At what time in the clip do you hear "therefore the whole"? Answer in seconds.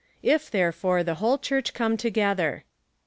0.49-1.37